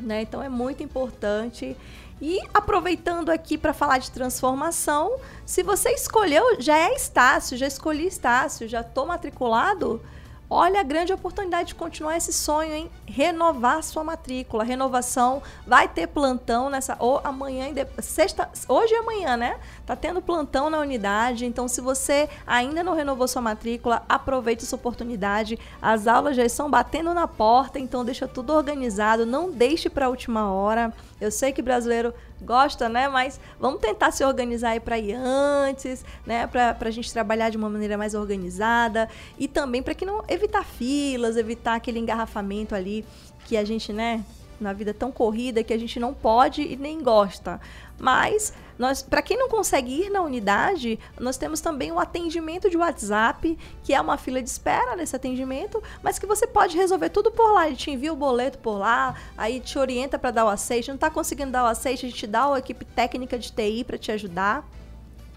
[0.00, 0.22] Né?
[0.22, 1.76] Então é muito importante
[2.26, 8.06] e aproveitando aqui para falar de transformação, se você escolheu, já é Estácio, já escolhi
[8.06, 10.00] Estácio, já estou matriculado,
[10.48, 14.62] Olha a grande oportunidade de continuar esse sonho, em Renovar sua matrícula.
[14.62, 19.58] Renovação vai ter plantão nessa ou amanhã sexta, hoje e amanhã, né?
[19.86, 21.44] Tá tendo plantão na unidade.
[21.44, 25.58] Então, se você ainda não renovou sua matrícula, aproveite essa oportunidade.
[25.80, 30.08] As aulas já estão batendo na porta, então deixa tudo organizado, não deixe para a
[30.08, 30.92] última hora.
[31.20, 33.08] Eu sei que brasileiro gosta, né?
[33.08, 36.46] Mas vamos tentar se organizar aí para ir antes, né?
[36.46, 40.64] Para a gente trabalhar de uma maneira mais organizada e também para que não evitar
[40.64, 43.04] filas, evitar aquele engarrafamento ali
[43.46, 44.24] que a gente, né?
[44.60, 47.60] na vida tão corrida que a gente não pode e nem gosta.
[47.98, 52.76] Mas nós, para quem não consegue ir na unidade, nós temos também o atendimento de
[52.76, 57.30] WhatsApp, que é uma fila de espera nesse atendimento, mas que você pode resolver tudo
[57.30, 57.66] por lá.
[57.66, 60.88] Ele te envia o boleto por lá, aí te orienta para dar o aceite.
[60.88, 63.98] Não está conseguindo dar o aceite, a gente dá a equipe técnica de TI para
[63.98, 64.68] te ajudar.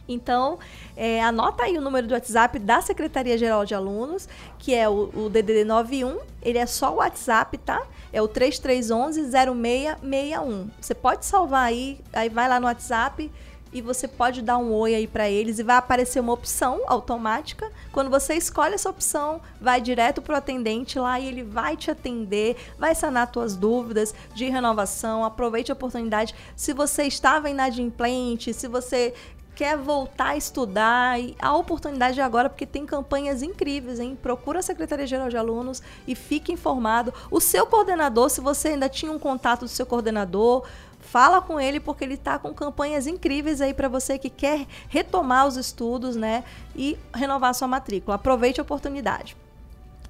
[0.07, 0.57] Então,
[0.95, 5.29] é, anota aí o número do WhatsApp da Secretaria-Geral de Alunos, que é o, o
[5.29, 6.19] DDD 91.
[6.41, 7.85] Ele é só o WhatsApp, tá?
[8.13, 10.67] É o 3311-0661.
[10.79, 13.29] Você pode salvar aí, aí vai lá no WhatsApp
[13.71, 17.71] e você pode dar um oi aí para eles e vai aparecer uma opção automática.
[17.91, 22.55] Quando você escolhe essa opção, vai direto pro atendente lá e ele vai te atender,
[22.77, 25.23] vai sanar tuas dúvidas de renovação.
[25.23, 26.33] Aproveite a oportunidade.
[26.55, 29.13] Se você estava inadimplente, se você
[29.57, 34.15] quer voltar a estudar, a oportunidade é agora, porque tem campanhas incríveis, hein?
[34.21, 37.11] Procura a Secretaria-Geral de Alunos e fique informado.
[37.31, 40.63] O seu coordenador, se você ainda tinha um contato do seu coordenador,
[40.99, 45.47] fala com ele porque ele está com campanhas incríveis aí para você que quer retomar
[45.47, 46.43] os estudos, né?
[46.75, 48.13] E renovar sua matrícula.
[48.13, 49.35] Aproveite a oportunidade.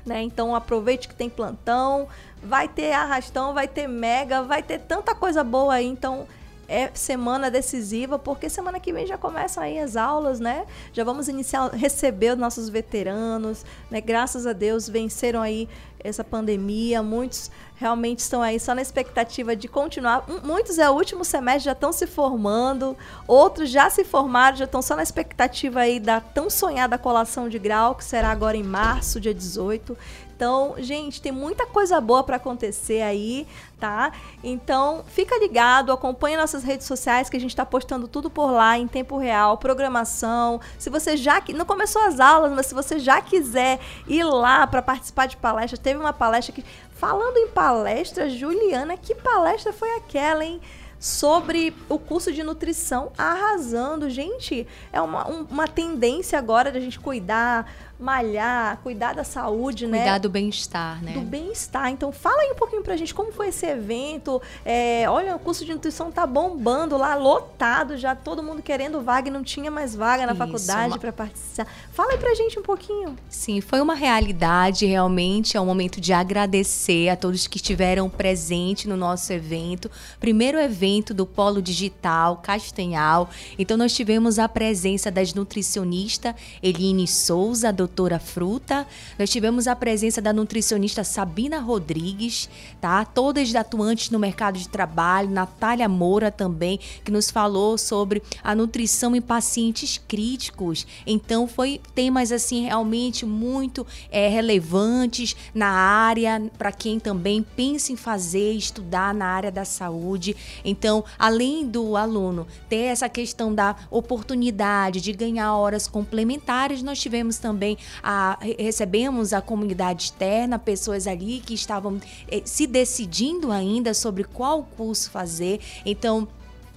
[0.05, 0.23] Né?
[0.23, 2.09] Então aproveite que tem plantão,
[2.43, 5.85] vai ter arrastão, vai ter mega, vai ter tanta coisa boa aí.
[5.85, 6.27] Então
[6.67, 10.65] é semana decisiva, porque semana que vem já começam aí as aulas, né?
[10.91, 14.01] Já vamos iniciar, receber os nossos veteranos, né?
[14.01, 15.67] Graças a Deus venceram aí
[15.99, 20.25] essa pandemia, muitos realmente estão aí só na expectativa de continuar.
[20.43, 24.81] Muitos é o último semestre, já estão se formando, outros já se formaram, já estão
[24.81, 29.19] só na expectativa aí da tão sonhada colação de grau, que será agora em março,
[29.19, 29.97] dia 18.
[30.37, 33.47] Então, gente, tem muita coisa boa para acontecer aí,
[33.79, 34.11] tá?
[34.43, 38.77] Então, fica ligado, acompanha nossas redes sociais que a gente está postando tudo por lá
[38.77, 40.61] em tempo real, programação.
[40.77, 44.83] Se você já não começou as aulas, mas se você já quiser ir lá para
[44.83, 50.45] participar de palestra, teve uma palestra que falando em palestra, Juliana, que palestra foi aquela,
[50.45, 50.61] hein?
[50.99, 54.09] sobre o curso de nutrição arrasando.
[54.09, 59.97] Gente, é uma, um, uma tendência agora da gente cuidar malhar, cuidar da saúde, cuidar
[59.97, 60.03] né?
[60.03, 61.13] Cuidar do bem-estar, né?
[61.13, 61.89] Do bem-estar.
[61.89, 64.41] Então, fala aí um pouquinho pra gente como foi esse evento.
[64.63, 69.29] É, olha, o curso de nutrição tá bombando lá, lotado já, todo mundo querendo vaga
[69.29, 70.99] e não tinha mais vaga na Isso, faculdade uma...
[70.99, 71.67] para participar.
[71.91, 73.15] Fala aí pra gente um pouquinho.
[73.29, 75.57] Sim, foi uma realidade, realmente.
[75.57, 79.89] É um momento de agradecer a todos que estiveram presentes no nosso evento.
[80.19, 83.29] Primeiro evento do Polo Digital Castanhal.
[83.57, 88.85] Então, nós tivemos a presença das nutricionistas Eline Souza, do doutora Fruta.
[89.17, 92.49] Nós tivemos a presença da nutricionista Sabina Rodrigues,
[92.81, 93.05] tá?
[93.05, 99.15] Todas atuantes no mercado de trabalho, Natália Moura também, que nos falou sobre a nutrição
[99.15, 100.85] em pacientes críticos.
[101.05, 107.95] Então foi temas assim realmente muito é, relevantes na área para quem também pensa em
[107.95, 110.35] fazer, estudar na área da saúde.
[110.65, 117.37] Então, além do aluno ter essa questão da oportunidade de ganhar horas complementares, nós tivemos
[117.37, 124.23] também a, recebemos a comunidade externa, pessoas ali que estavam eh, se decidindo ainda sobre
[124.23, 125.59] qual curso fazer.
[125.85, 126.27] Então,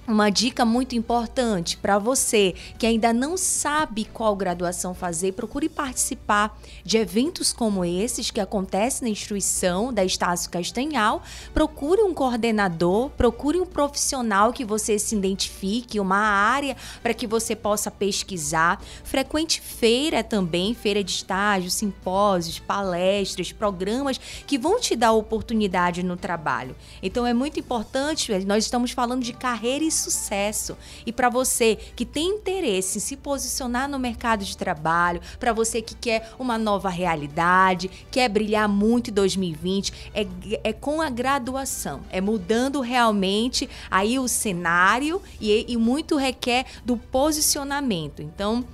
[0.07, 6.57] uma dica muito importante para você que ainda não sabe qual graduação fazer, procure participar
[6.83, 11.21] de eventos como esses que acontecem na instituição da Estácio Castanhal.
[11.53, 17.55] Procure um coordenador, procure um profissional que você se identifique, uma área para que você
[17.55, 18.81] possa pesquisar.
[19.03, 26.17] Frequente feira também, feira de estágio, simpósios, palestras, programas que vão te dar oportunidade no
[26.17, 26.75] trabalho.
[27.03, 30.77] Então é muito importante, nós estamos falando de carreira sucesso.
[31.05, 35.81] E para você que tem interesse em se posicionar no mercado de trabalho, para você
[35.81, 40.27] que quer uma nova realidade, quer brilhar muito em 2020, é,
[40.63, 46.97] é com a graduação, é mudando realmente aí o cenário e, e muito requer do
[46.97, 48.21] posicionamento.
[48.21, 48.65] Então,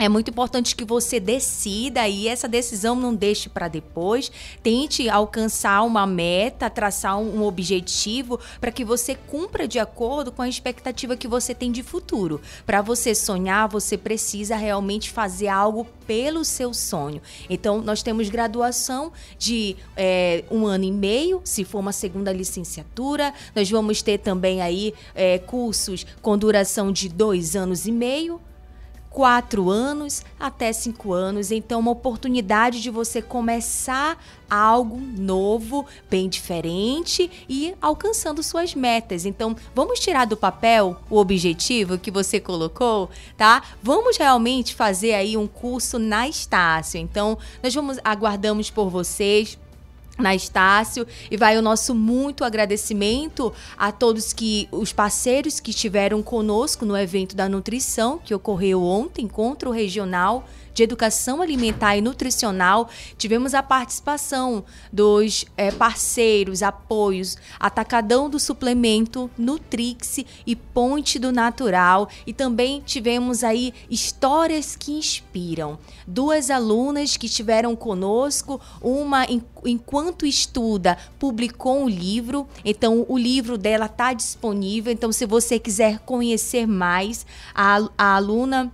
[0.00, 4.32] é muito importante que você decida e essa decisão não deixe para depois.
[4.62, 10.48] Tente alcançar uma meta, traçar um, objetivo para que você cumpra de acordo com a
[10.48, 12.40] expectativa que você tem de futuro.
[12.64, 17.20] Para você sonhar, você precisa realmente fazer algo pelo seu sonho.
[17.50, 23.34] Então, nós temos graduação de é, um ano e meio, se for uma segunda licenciatura.
[23.54, 28.40] Nós vamos ter também aí é, cursos com duração de dois anos e meio
[29.10, 31.50] quatro anos até cinco anos.
[31.50, 34.16] Então, uma oportunidade de você começar
[34.48, 39.26] algo novo, bem diferente e alcançando suas metas.
[39.26, 43.62] Então, vamos tirar do papel o objetivo que você colocou, tá?
[43.82, 46.98] Vamos realmente fazer aí um curso na Estácio.
[46.98, 49.58] Então, nós vamos aguardamos por vocês
[50.20, 51.06] na Estácio.
[51.30, 56.96] E vai o nosso muito agradecimento a todos que os parceiros que estiveram conosco no
[56.96, 63.62] evento da nutrição que ocorreu ontem, encontro regional de Educação Alimentar e Nutricional, tivemos a
[63.62, 72.08] participação dos é, parceiros, apoios, Atacadão do Suplemento, Nutrix e Ponte do Natural.
[72.26, 75.78] E também tivemos aí histórias que inspiram.
[76.06, 79.26] Duas alunas que estiveram conosco, uma
[79.64, 82.48] enquanto estuda, publicou um livro.
[82.64, 84.92] Então, o livro dela está disponível.
[84.92, 88.72] Então, se você quiser conhecer mais, a, a aluna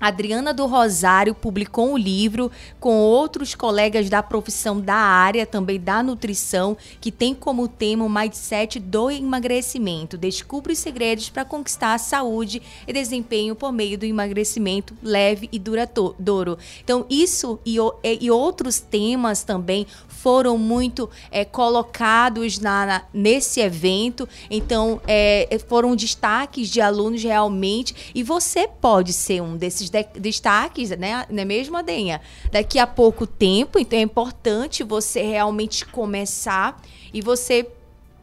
[0.00, 6.02] Adriana do Rosário publicou um livro com outros colegas da profissão da área, também da
[6.02, 10.18] nutrição, que tem como tema o mindset do emagrecimento.
[10.18, 15.58] Descubra os segredos para conquistar a saúde e desempenho por meio do emagrecimento leve e
[15.58, 16.58] duradouro.
[16.82, 17.76] Então, isso e,
[18.20, 24.28] e outros temas também foram muito é, colocados na, na, nesse evento.
[24.50, 28.12] Então, é, foram destaques de alunos realmente.
[28.14, 31.26] E você pode ser um desses de destaques, né?
[31.30, 32.20] Não é mesmo, Adenha?
[32.50, 36.80] Daqui a pouco tempo, então é importante você realmente começar
[37.12, 37.66] e você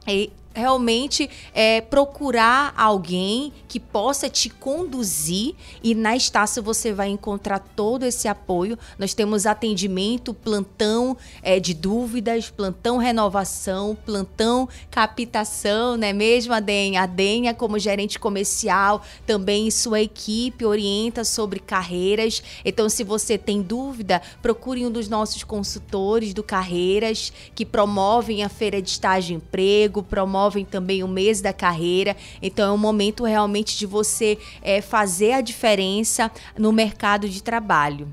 [0.08, 7.60] é, realmente é, procurar alguém que possa te conduzir e na Estácio você vai encontrar
[7.60, 8.78] todo esse apoio.
[9.00, 17.04] Nós temos atendimento, plantão é, de dúvidas, plantão renovação, plantão captação, né mesmo, Adenha?
[17.04, 22.44] A Denha, como gerente comercial, também sua equipe orienta sobre carreiras.
[22.66, 28.50] Então, se você tem dúvida, procure um dos nossos consultores do Carreiras, que promovem a
[28.50, 32.16] feira de estágio e emprego, promovem também o mês da carreira.
[32.42, 38.08] Então é um momento realmente de você é, fazer a diferença no mercado de trabalho.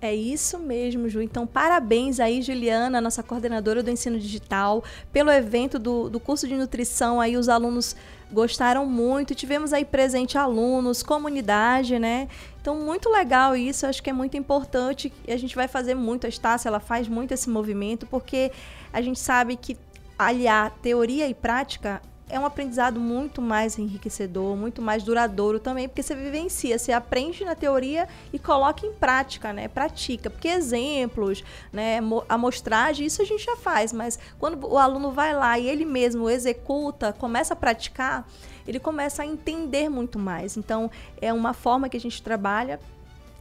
[0.00, 1.22] É isso mesmo, Ju.
[1.22, 6.54] Então, parabéns aí, Juliana, nossa coordenadora do ensino digital, pelo evento do, do curso de
[6.54, 7.18] nutrição.
[7.18, 7.96] Aí os alunos
[8.30, 9.34] gostaram muito.
[9.34, 12.28] Tivemos aí presente alunos, comunidade, né?
[12.60, 13.86] Então, muito legal isso.
[13.86, 15.12] Acho que é muito importante.
[15.26, 16.26] E a gente vai fazer muito.
[16.26, 18.52] A Estácia, ela faz muito esse movimento, porque
[18.92, 19.76] a gente sabe que
[20.18, 26.02] aliar teoria e prática é um aprendizado muito mais enriquecedor, muito mais duradouro também, porque
[26.02, 29.68] você vivencia, você aprende na teoria e coloca em prática, né?
[29.68, 30.28] Pratica.
[30.28, 32.00] Porque exemplos, né?
[32.28, 36.28] Amostragem, isso a gente já faz, mas quando o aluno vai lá e ele mesmo
[36.28, 38.26] executa, começa a praticar,
[38.66, 40.56] ele começa a entender muito mais.
[40.56, 40.90] Então,
[41.20, 42.80] é uma forma que a gente trabalha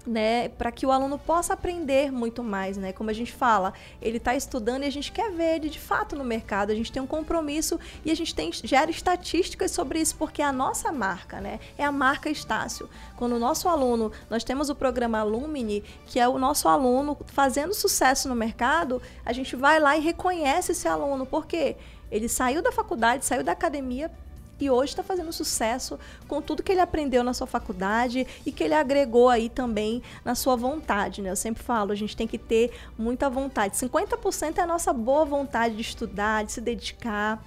[0.06, 2.94] né, para que o aluno possa aprender muito mais, né?
[2.94, 6.16] Como a gente fala, ele está estudando e a gente quer ver ele de fato
[6.16, 10.16] no mercado, a gente tem um compromisso e a gente tem, gera estatísticas sobre isso,
[10.16, 11.60] porque é a nossa marca, né?
[11.78, 12.90] É a marca Estácio.
[13.16, 17.74] Quando o nosso aluno, nós temos o programa Alumni, que é o nosso aluno fazendo
[17.74, 21.76] sucesso no mercado, a gente vai lá e reconhece esse aluno, porque
[22.12, 24.12] ele saiu da faculdade, saiu da academia
[24.60, 28.64] e hoje está fazendo sucesso com tudo que ele aprendeu na sua faculdade e que
[28.64, 31.30] ele agregou aí também na sua vontade, né?
[31.30, 33.76] Eu sempre falo, a gente tem que ter muita vontade.
[33.76, 37.44] 50% é a nossa boa vontade de estudar, de se dedicar.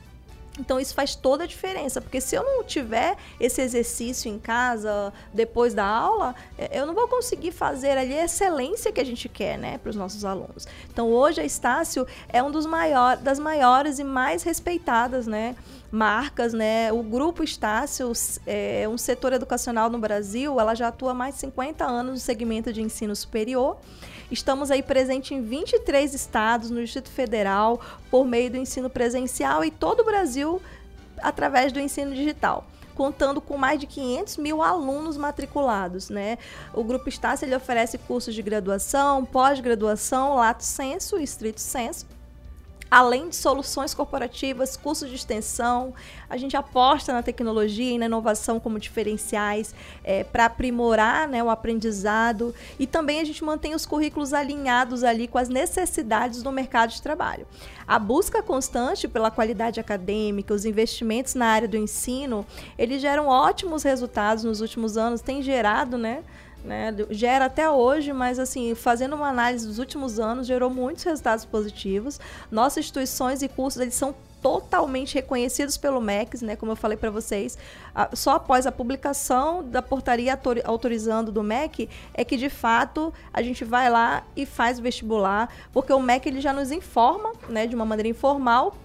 [0.58, 5.12] Então isso faz toda a diferença, porque se eu não tiver esse exercício em casa
[5.32, 9.28] depois da aula, é, eu não vou conseguir fazer ali a excelência que a gente
[9.28, 10.66] quer, né, para os nossos alunos.
[10.90, 15.54] Então hoje a Estácio é um dos maiores, das maiores e mais respeitadas, né,
[15.90, 16.92] marcas, né?
[16.92, 18.12] O Grupo Estácio
[18.46, 22.18] é um setor educacional no Brasil, ela já atua há mais de 50 anos no
[22.18, 23.78] segmento de ensino superior.
[24.30, 27.80] Estamos aí presente em 23 estados no Distrito Federal
[28.10, 30.60] por meio do ensino presencial e todo o Brasil
[31.22, 36.36] através do ensino digital contando com mais de 500 mil alunos matriculados, né?
[36.74, 42.04] O Grupo Estácio ele oferece cursos de graduação, pós-graduação, lato senso e estrito senso,
[42.90, 45.92] além de soluções corporativas, cursos de extensão.
[46.28, 51.50] A gente aposta na tecnologia e na inovação como diferenciais é, para aprimorar né, o
[51.50, 56.90] aprendizado e também a gente mantém os currículos alinhados ali com as necessidades do mercado
[56.90, 57.46] de trabalho.
[57.86, 62.44] A busca constante pela qualidade acadêmica, os investimentos na área do ensino,
[62.76, 66.22] eles geram ótimos resultados nos últimos anos, tem gerado, né?
[66.68, 66.94] Né?
[67.10, 72.20] Gera até hoje, mas assim, fazendo uma análise dos últimos anos, gerou muitos resultados positivos.
[72.50, 77.10] Nossas instituições e cursos, eles são totalmente reconhecidos pelo MEC, né, como eu falei para
[77.10, 77.58] vocês,
[78.12, 83.64] só após a publicação da portaria autorizando do MEC é que de fato a gente
[83.64, 87.74] vai lá e faz o vestibular, porque o MEC ele já nos informa, né, de
[87.74, 88.76] uma maneira informal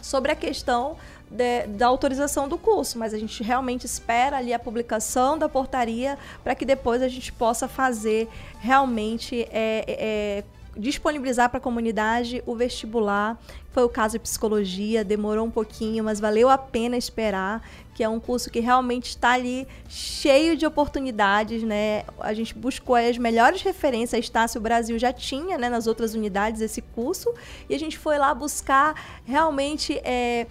[0.00, 0.96] sobre a questão
[1.30, 6.18] de, da autorização do curso, mas a gente realmente espera ali a publicação da portaria
[6.42, 8.28] para que depois a gente possa fazer
[8.60, 10.44] realmente é, é,
[10.76, 13.40] disponibilizar para a comunidade o vestibular.
[13.72, 17.62] Foi o caso de psicologia, demorou um pouquinho, mas valeu a pena esperar,
[17.94, 22.04] que é um curso que realmente está ali cheio de oportunidades, né?
[22.20, 26.62] A gente buscou as melhores referências, a Estácio Brasil já tinha, né, nas outras unidades
[26.62, 27.34] esse curso,
[27.68, 30.46] e a gente foi lá buscar realmente é,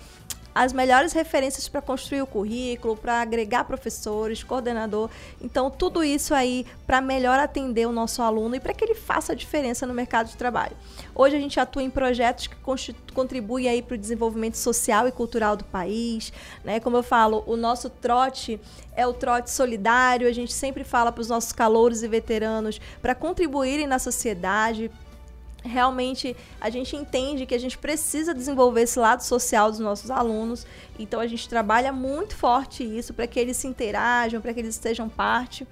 [0.55, 5.09] as melhores referências para construir o currículo, para agregar professores, coordenador.
[5.41, 9.33] Então, tudo isso aí para melhor atender o nosso aluno e para que ele faça
[9.33, 10.77] a diferença no mercado de trabalho.
[11.13, 12.55] Hoje a gente atua em projetos que
[13.13, 16.31] contribuem aí para o desenvolvimento social e cultural do país,
[16.63, 16.79] né?
[16.79, 18.57] Como eu falo, o nosso trote
[18.95, 20.25] é o trote solidário.
[20.25, 24.89] A gente sempre fala para os nossos calouros e veteranos para contribuírem na sociedade,
[25.65, 30.65] realmente a gente entende que a gente precisa desenvolver esse lado social dos nossos alunos.
[30.97, 34.75] Então a gente trabalha muito forte isso para que eles se interajam, para que eles
[34.75, 35.67] estejam parte.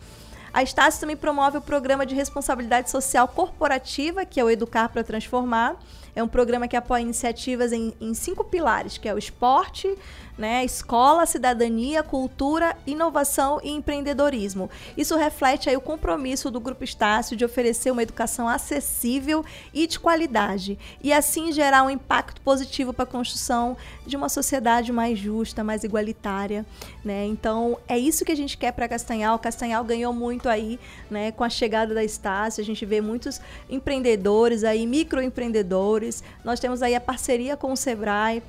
[0.53, 5.03] A Estácio também promove o programa de responsabilidade social corporativa, que é o Educar para
[5.03, 5.75] Transformar.
[6.15, 9.97] É um programa que apoia iniciativas em, em cinco pilares, que é o esporte,
[10.37, 10.63] né?
[10.65, 14.69] Escola, cidadania, cultura, inovação e empreendedorismo.
[14.97, 19.99] Isso reflete aí o compromisso do Grupo Estácio de oferecer uma educação acessível e de
[19.99, 25.63] qualidade e assim gerar um impacto positivo para a construção de uma sociedade mais justa,
[25.63, 26.65] mais igualitária,
[27.03, 27.25] né?
[27.25, 29.37] Então, é isso que a gente quer para Castanhal.
[29.37, 32.61] Castanhal ganhou muito aí, né, com a chegada da Estácio.
[32.61, 33.39] A gente vê muitos
[33.69, 36.02] empreendedores aí, microempreendedores.
[36.43, 38.41] Nós temos aí a parceria com o Sebrae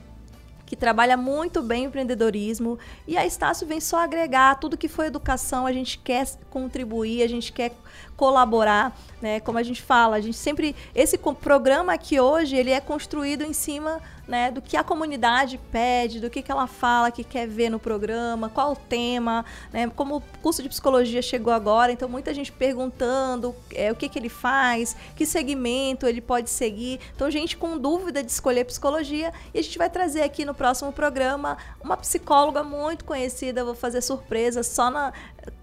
[0.67, 2.79] que trabalha muito bem o empreendedorismo.
[3.07, 7.29] E a Estácio vem só agregar tudo que foi educação, a gente quer contribuir, a
[7.29, 7.73] gente quer
[8.17, 9.41] colaborar, né?
[9.41, 13.53] Como a gente fala, a gente sempre esse programa aqui hoje, ele é construído em
[13.53, 17.71] cima né, do que a comunidade pede, do que, que ela fala que quer ver
[17.71, 22.33] no programa, qual o tema, né, como o curso de psicologia chegou agora, então muita
[22.33, 27.01] gente perguntando é, o que, que ele faz, que segmento ele pode seguir.
[27.15, 30.93] Então, gente com dúvida de escolher psicologia, e a gente vai trazer aqui no próximo
[30.93, 35.13] programa uma psicóloga muito conhecida, vou fazer surpresa só na.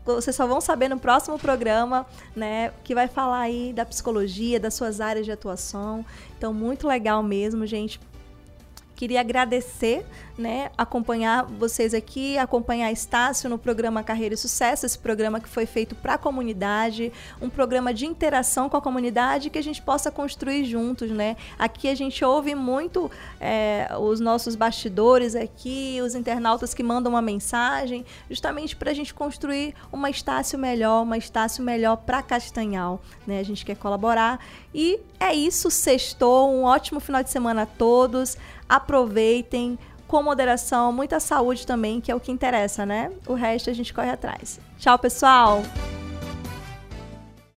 [0.06, 2.06] Vocês só vão saber no próximo programa,
[2.36, 2.72] né?
[2.84, 6.06] Que vai falar aí da psicologia, das suas áreas de atuação.
[6.38, 8.00] Então, muito legal mesmo, gente
[9.02, 10.06] Queria agradecer,
[10.42, 15.66] né, acompanhar vocês aqui, acompanhar Estácio no programa Carreira e Sucesso, esse programa que foi
[15.66, 20.10] feito para a comunidade, um programa de interação com a comunidade que a gente possa
[20.10, 21.38] construir juntos, né?
[21.58, 27.22] Aqui a gente ouve muito é, os nossos bastidores aqui, os internautas que mandam uma
[27.22, 33.40] mensagem, justamente para a gente construir uma Estácio melhor, uma Estácio melhor para Castanhal, né?
[33.40, 38.36] A gente quer colaborar e é isso, sextou, um ótimo final de semana a todos
[38.72, 39.78] aproveitem
[40.12, 43.10] com moderação, muita saúde também, que é o que interessa, né?
[43.26, 44.60] O resto a gente corre atrás.
[44.78, 45.64] Tchau, pessoal!